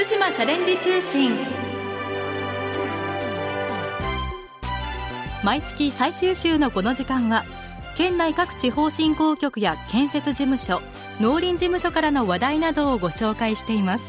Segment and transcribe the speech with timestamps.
[0.00, 1.30] 福島チャレンジ通信。
[5.44, 7.44] 毎月最終週のこの時間は
[7.98, 10.80] 県内各地方振興局や建設事務所
[11.20, 14.04] 農林事務所からの話題などをご紹介しています。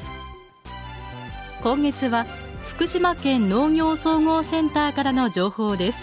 [1.62, 2.26] 今月は
[2.64, 5.98] 福島県農業総合センターからの情報です。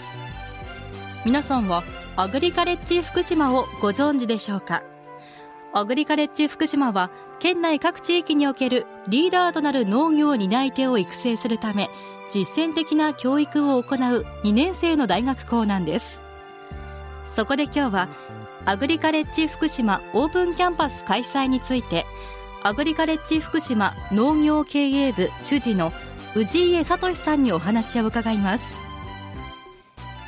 [1.25, 1.83] 皆さんは
[2.15, 4.83] アグリカレッジ福島をご存知でしょうか？
[5.71, 11.89] アグリカレッジ福島は県内各地域におけるリーダーとなる農業担い手を育成するため
[12.31, 16.21] 実践的な教育を行う2年生の大学校なんです。
[17.35, 18.09] そこで今日は
[18.65, 22.05] アグリカレッジ福島オープンキャンパス開催について
[22.63, 25.93] アグリカレッジ福島農業経営部主事の
[26.35, 28.77] 氏家聡さんにお話を伺います。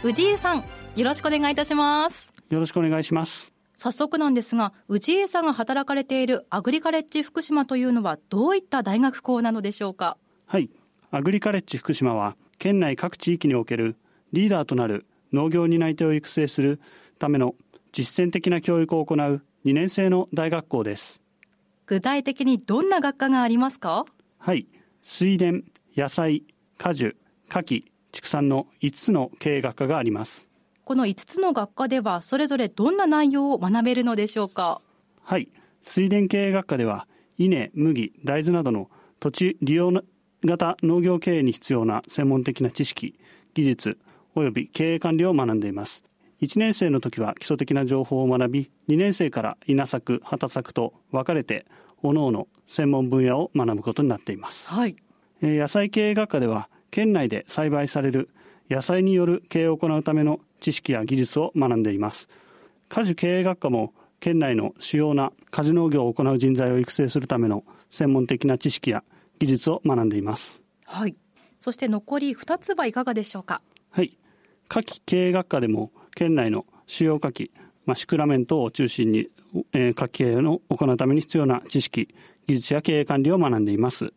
[0.04, 0.64] 氏家さん
[0.96, 2.34] よろしくお願いいたします。
[2.50, 3.51] よろしくお願いします。
[3.82, 10.20] 早速なんですが氏家さんが働かれているアグリカレッジ福島というのはどういった大学校なのでしょうか？
[10.46, 10.70] はい。
[11.10, 13.96] アグリカレッジ福島は県内各地域における
[14.34, 16.80] リーダーとなる農業担い手を育成する
[17.18, 17.56] ための
[17.92, 19.18] 実践的な教育を行う
[19.66, 21.20] 2年生の大学校です。
[21.88, 24.06] 具体的にどんな学科がありますか？
[24.38, 24.68] はい。
[25.02, 25.46] 水田
[25.98, 26.44] 野菜
[26.78, 27.18] 果樹
[27.50, 30.48] 牡蠣畜産の5つの経営学科があります
[30.84, 34.82] この5つの学科ではそれぞれどんな内容を学べるのでしょうか？
[35.24, 35.50] はい。
[35.82, 39.92] 水田経営学科では稲麦大豆などの土地利用
[40.44, 43.20] 型農業経営に必要な専門的な知識
[43.54, 43.98] 技術
[44.36, 46.04] 及び経営管理を学んでいます。
[46.42, 51.66] 1年生の時は基礎的な情報を学び2年生から稲作畑作と分かれて
[52.02, 54.96] 各々専門分野を学ぶことになっています、はい、
[55.44, 58.32] 野菜経営学科では県内で栽培される
[58.72, 62.30] 野菜による経営を行うための知識や技術を学んでいます。
[62.88, 69.04] 果樹経営学科も県内の主要な果樹農業を行う人材を育成するための専門的な知識や
[69.40, 70.62] 技術を学んでいます。
[70.86, 71.18] はい。
[71.60, 73.62] そして残り2つはいかがでしょうか？
[73.90, 74.18] はい。
[74.70, 77.52] 牡蠣経営学科でも県内の主要牡蠣、
[77.86, 79.28] まあ、シクラメントを中心に、
[79.74, 82.16] えー、牡蠣経営を行うために必要な知識
[82.48, 84.14] 技術や経営管理を学んでいます。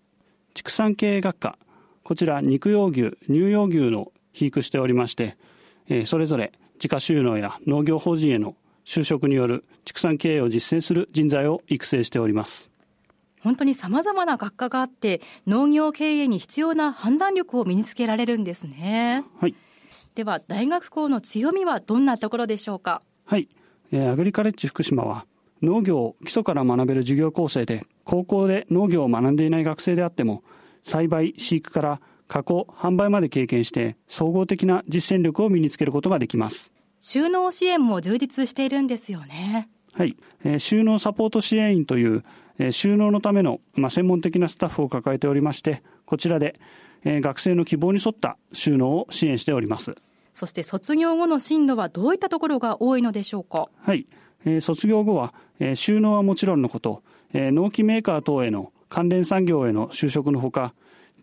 [0.55, 1.59] 畜産経営学科。
[2.05, 5.39] こちら肉用牛乳用牛の肥育しておりまして、
[5.89, 12.71] えー、それぞれ自家収納や農業法人への就職による畜産経営を実践する人材を育成しております。
[13.41, 19.25] 本当にさまざまな学科があって農業経営に必要な判断力を身につけられるんですね。
[19.39, 19.55] はい。
[20.15, 23.03] では大学校の強みはどんなところでしょうか？
[23.27, 23.49] はい、
[23.93, 25.27] えー、アグリカレッジ福島は
[25.61, 30.43] 農業を基礎から学べる授業構成で高校で農業を学んでいない学生であっても
[30.83, 36.73] 栽培飼育から加工販売まで経験して総合的な実践力を身につけることができます。
[36.99, 39.69] 収納支援も充実しているんですよね。
[39.93, 42.25] はい、えー、収納サポート支援員という、
[42.59, 46.59] えー、収納のための、まあ、専門的なスタッフを抱えておりましてこちらで、
[47.05, 49.95] えー、学生の希望に沿った収納を支援しております。
[50.33, 53.69] そして卒業後の進路はどういったところが多いのでしょうか？
[53.83, 54.09] はい、
[54.45, 57.03] えー、卒業後は、えー、収納はもちろんのこと、
[57.33, 60.75] えー、納期メーカー等への関連産業への就職のほか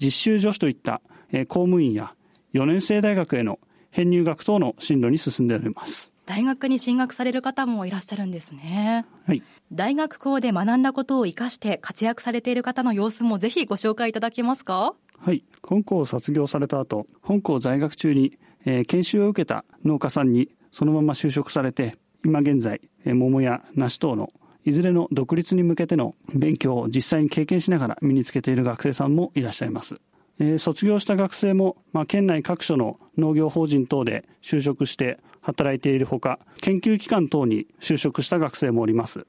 [0.01, 1.01] 実習助手といった、
[1.31, 2.13] えー、公務員や
[2.53, 3.59] 4年生大学への
[3.91, 9.05] 編入学等の進路に進んでおります大学に進学される方もいらっしゃるんですね。
[9.27, 9.43] はい。
[9.71, 14.93] 大学校で学んだことを生かして活躍されている方の様子もぜひご紹介いただけますか？
[15.17, 15.43] はい。
[15.61, 24.31] 本校を卒業された後、本校在学中にえー、研修を受けた農家さんにそのまま就職されて、今現在、えー、桃や梨等の
[24.65, 29.99] いずれの独立に向けての勉強を実際に経験しながら身につけている学生さんもいらっしゃいます。
[30.39, 39.25] えー、卒業した学生も、まあ、県内各所の農業法人等で就職して働いているほか、研究機関等に就職した学生もおります。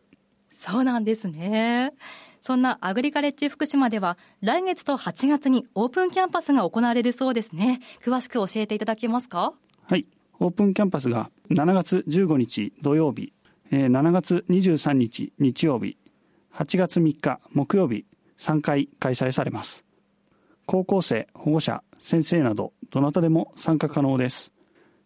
[0.50, 1.92] そうなんですね。
[2.40, 7.80] そんなアグリカレッジ福島では、来月と8月にオープンキャンパスが行われるそうですね。
[8.04, 9.54] 詳しく教えていただけますか？
[9.84, 10.06] はい。
[10.40, 13.32] オープンキャンパスが7月15日土曜日、
[13.72, 15.96] 7月23日日曜日、
[16.52, 18.04] 8月3日木曜日、
[18.38, 19.86] 3回開催されます。
[20.66, 24.52] 高校生、保護者、先生など、どなたでも参加可能です。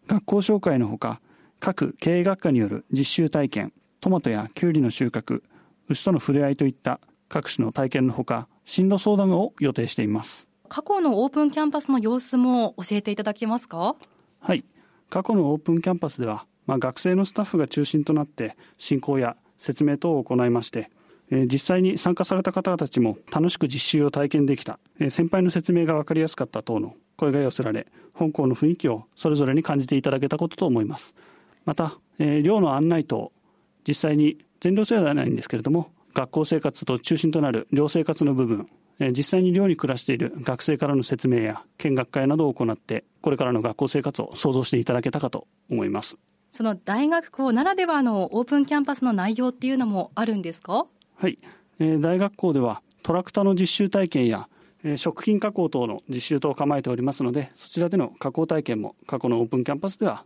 [0.07, 1.21] 学校紹介のほか、
[1.61, 5.43] 各経営学科による実習体験、トマトやキュウリの収穫、
[5.87, 6.99] 牛との触れ合いといった
[7.29, 10.45] 各種の体験のほか、進路相談を予定しています。
[10.67, 13.95] 過去のオープンキャンパスの様子も教えていただけますか？
[14.41, 14.65] はい。
[15.09, 20.91] 過去のオープンキャンパスでは、まあ、学生のスタッフが中心となって進行や説明等を行いまして、
[21.31, 31.15] えー、実際に参加された方たちも楽しく実習を体験できた、えー、先輩の説明が分かりやすかった等の声が寄せられ、本校の雰囲気をそれぞれに感じていただけたことと思います。
[31.65, 33.31] また、えー、寮の案内等、
[33.87, 38.67] 実際に全寮制ではないんですけれども、学校生活と中心となる寮生活の部分、
[38.99, 46.17] 実際に寮に暮らしている学生からの説明や見学会などを行ってこれからの学校生活を想像していただけたかと思います
[46.57, 50.87] その大学校ならではのオープンキャンパスの内容っていうのもあるんですか？
[51.15, 51.37] はい、
[51.77, 54.49] えー、大学校ではトラクターの実習体験や、
[54.83, 60.25] えー、食品加工等の実習等を構えておりますのでそちらでの加工体験も過去のオープンキャンパスでは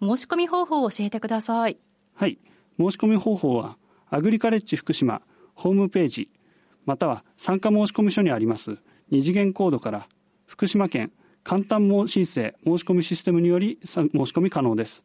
[0.00, 1.76] 申し込み方法を教えてください
[2.14, 2.38] はい
[2.78, 3.76] 申し込み方法は
[4.10, 5.22] アグリカレッジ福島
[5.54, 6.30] ホームページ
[6.84, 8.78] または参加申込書にあります
[9.10, 10.08] 二次元コードから
[10.46, 11.12] 福島県
[11.44, 15.04] 簡単申申請申し込みシステムにより申し込み可能です。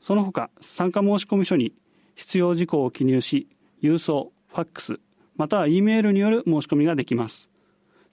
[0.00, 1.72] その他、参加申込書に
[2.14, 3.48] 必要事項を記入し、
[3.82, 5.00] 郵送、ファックス、
[5.36, 7.50] または E メールによる申し込みができます。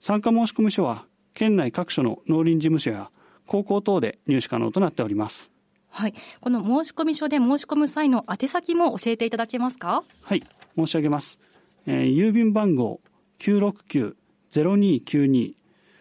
[0.02, 3.12] 参加申込書は、県内各所の農林事務所や
[3.46, 5.52] 高校等で入手可能となっております。
[5.90, 6.14] はい。
[6.40, 10.02] この申込書で申し込む際の宛先も教えていただけますか？
[10.22, 10.42] はい。
[10.76, 11.38] 申し上げます。
[11.86, 13.00] えー、郵便番号
[13.38, 15.54] 969-0292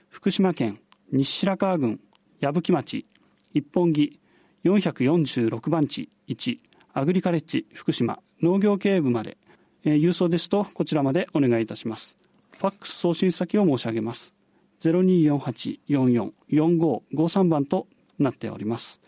[0.10, 0.80] 福島県
[1.12, 2.00] 西白川郡
[2.40, 3.06] 矢吹町
[3.54, 4.20] 一本木
[4.64, 6.58] 446番地1
[6.94, 9.38] アグリカレッジ福島農業経営部まで、
[9.84, 12.18] えー、郵送ですとこちらまでお願いいたします
[12.62, 14.36] ファックス送信先を申し上げます。
[14.82, 17.88] 0248444553番と
[18.20, 19.02] なっております。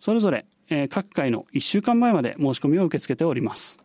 [0.00, 3.78] それぞれ、えー、各回の1週間前まで申し込みを受け付けております。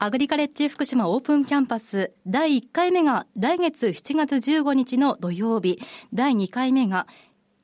[0.00, 5.78] アグリカレッジ福島オープンキャンパス第1回目が来月7月15日の土曜日、
[6.12, 7.06] 第2回目が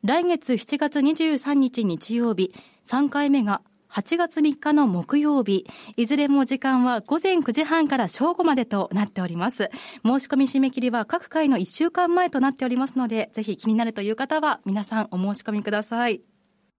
[0.04, 2.54] 来月7月23日日曜日、
[2.86, 3.60] 3回目が
[3.94, 9.70] 8月3日の木曜日、いずれも時間は午前9時半から正午までとなっております。
[10.04, 16.22] 申し込み締め切りは各回の1週間前となっておりますので、ぜひ気になるという方は皆さんお申し込みください。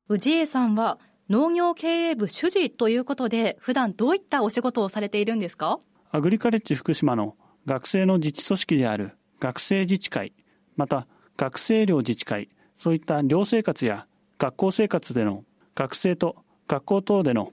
[0.09, 5.79] 氏家さんは農業経営部主事ということで、普段どういったお仕事をされているんですか？
[6.11, 10.33] アグリカレッジ福島の学生の自治組織である学生自治会、
[10.75, 11.07] また
[11.37, 14.05] 学生寮自治会、そういった寮生活や
[14.37, 15.45] 学校生活での
[15.75, 17.51] 学生と学校等での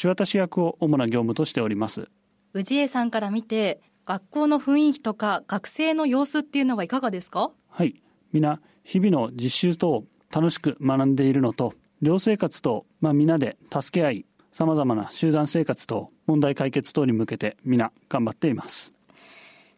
[0.00, 2.08] 橋渡し役を主な業務としております。
[2.54, 7.50] 氏家さんから見て、学校の雰囲気とか学生の様子っていうのはいかがですか？
[7.68, 8.02] はい。
[8.32, 18.92] 皆、日々の実習等楽しく学んでいるのと、寮生活と、まあ、皆で助け合い、さまざまな集団生活と問題解決等に向けて皆頑張っています。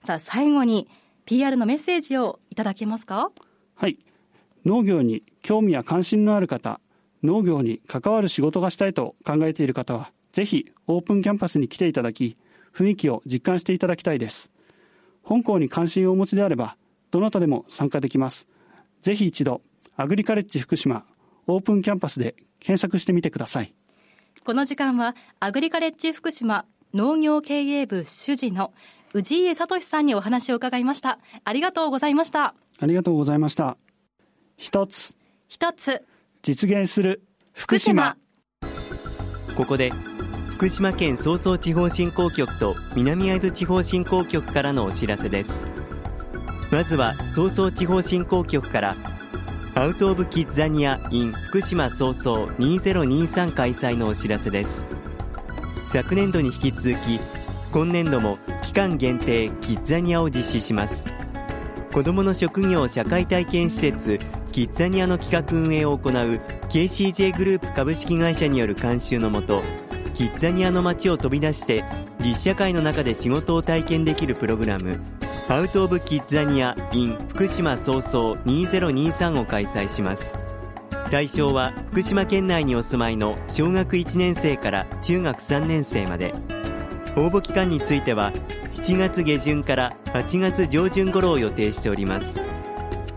[0.03, 0.89] さあ、最後に
[1.27, 3.31] PR のメッセージをいただけますか？
[3.77, 3.99] はい。
[4.65, 6.81] 農業に興味や関心のある方、
[7.25, 12.37] 農業に関わる仕事がしたいと考えている方は、ぜひオープンキャンパスに来ていただき、
[12.75, 14.51] 雰囲気を実感していただきたいです。
[15.23, 16.77] 本校に関心をお持ちであれば、
[17.11, 18.47] どなたでも参加できます。
[19.01, 19.63] ぜひ一度、
[19.97, 21.07] アグリカレッジ福島
[21.47, 23.75] オープンキャンパスで検索してみてください。
[24.45, 28.73] この時間は、アグリカレッジ福島農業経営部主事の
[29.15, 31.19] 氏家聡さんにお話を伺いました。
[31.45, 32.55] ありがとうございました。
[32.81, 33.79] ありがとうございました。
[34.57, 35.17] 一つ。
[35.49, 36.05] 一つ。
[36.45, 37.23] 実現する
[37.55, 38.19] 福島。
[39.57, 39.95] ここで、
[40.51, 45.67] 福島県総総地方振興局と南会津地方振興局からのお知らせです。
[46.71, 48.95] まずは、総総地方振興局から
[49.75, 54.87] アウト・オブ・キッザニア in 福島早々2023開催のお知らせです
[55.83, 57.19] 昨年度に引き続き
[57.73, 61.07] 今年度も期間限定キッザニアを実施します
[61.93, 64.21] 子どもの職業社会体験施設
[64.55, 69.65] キッザニアの企画運営を行う KCJ グループ株式会社による監修のもと
[70.15, 71.85] キッザニアの街を飛び出して
[72.21, 75.01] 実社会の中で仕事を体験できるプログラム
[75.49, 80.39] アウト・オブ・キッザニア in 福島早々2023を開催します。
[81.11, 86.33] 対象は福島県内にお住まいの小学1年生から中学3年生まで。
[87.17, 88.33] 応募期間については
[88.73, 92.54] 7月下旬から8月上旬頃を予定しております。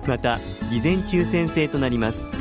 [0.07, 2.31] また事前抽選制となります。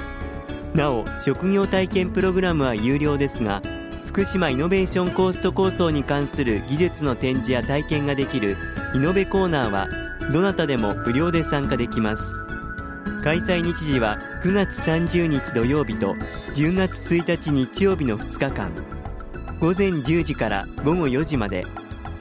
[0.74, 3.62] なお職業体験プログラムは有料ですが
[4.04, 8.56] 福島イノベーションコースト構想に関する技術の展示や体験ができる
[8.94, 9.88] イノベコーナーは
[10.32, 12.32] どなたでも無料で参加できます。
[13.22, 16.14] 開催日時は9月30日土曜日と
[16.54, 18.70] 10月1日日曜日の2日間。
[19.60, 21.66] 午前10時から午後4時まで。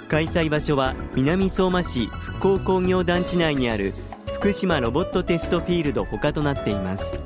[0.08, 3.94] 開催場所は南相馬市復興工業団地内にある
[4.36, 7.18] 福島ロボットテストフィールド他となっています。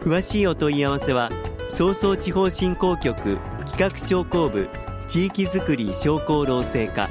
[0.00, 1.30] 詳しいお問い合わせは
[1.68, 4.68] 総総地方振興局企画商工部
[5.08, 7.10] 地域づくり商工労政課。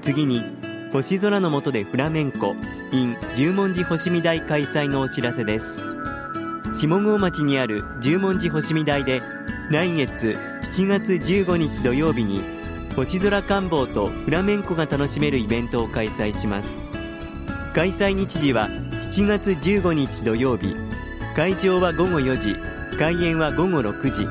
[0.00, 0.63] 次に
[0.94, 2.54] 星空の下でフラメンコ
[2.92, 5.80] in 十文字星見台開催のお知らせです。
[6.72, 9.20] 下郷町にある十文字星見台で
[9.72, 12.42] 来月7月15日土曜日に
[12.94, 16.80] 星空観望とフラメンコが楽しめるイベントを開催します。
[17.74, 20.76] 開催日時は7月15日土曜日。
[21.34, 22.54] 会場は午後4時。
[22.96, 24.28] 開演は午後6時。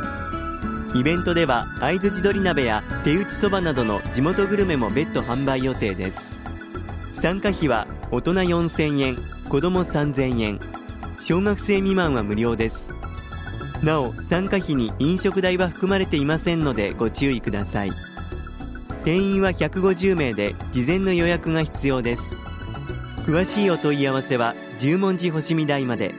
[0.97, 6.42] イベントでは会津地鶏鍋や手打ちそばなどの地元グルメも別途販売予定です。
[7.13, 9.17] 参加費は大人4000円
[9.47, 10.59] 子供3000円。
[11.19, 12.91] 小学生未満は無料です。
[13.81, 17.91] なお参加費に飲食代は含まれていませんのでご注意ください。
[19.05, 22.35] 定員は150名で事前の予約が必要です。
[23.25, 26.13] 詳しいお問い合わせは十文字星見台まで。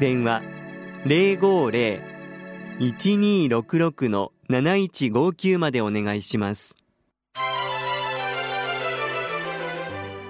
[0.00, 0.42] 電話
[2.78, 6.85] 050-1266-7159までお願いします。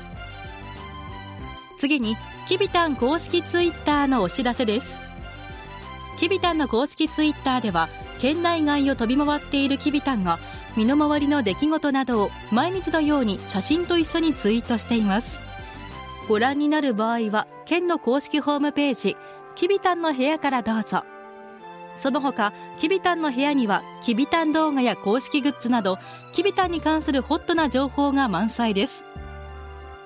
[1.79, 4.97] 次にきびたん公式ツイッターのお知らせです。
[6.19, 10.39] きびたんの公式ツイッターでは県内外を飛び回っているきびたんが
[10.79, 15.41] 身の回りの出来事などを毎日のように写真と一緒にツイートしています。
[16.29, 19.17] ご覧になる場合は県の公式ホームページ
[19.57, 21.03] きびたんの部屋からどうぞ。
[22.01, 25.99] その他きびたんの部屋にはきびたん動画や公式グッズなど
[26.31, 29.03] きびたんに関するホットな情報が満載です。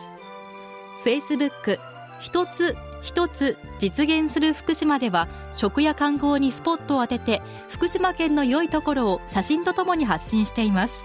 [1.03, 1.79] フェイスブック
[2.21, 11.05] 一つ一つ実現する福島では食や観光にスポットを当てて福島県の良いところを写真とともに発信しています。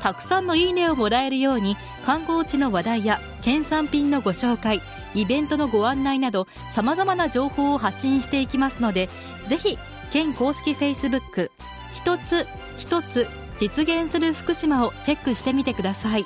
[0.00, 4.80] たくさんのいいねをもらえるように観光地の話題や県産品のご紹介
[5.14, 9.08] イベントのご案内などさまざまな情報を発信していきますので
[9.48, 9.78] ぜひ
[10.10, 11.52] 県公式フェイスブック
[11.94, 13.28] 一つ一つ
[13.60, 16.24] 実現する福島をチェックしてみてください。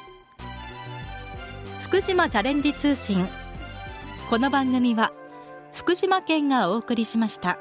[1.82, 3.28] 福島チャレンジ通信
[4.28, 5.12] この番組は
[5.72, 7.60] 福島県がお送りしました。